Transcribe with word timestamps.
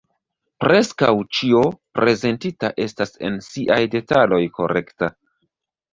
Preskaŭ 0.63 1.09
ĉio 1.39 1.59
prezentita 1.99 2.73
estas 2.89 3.13
en 3.29 3.39
siaj 3.49 3.81
detaloj 3.97 4.45
korekta. 4.61 5.15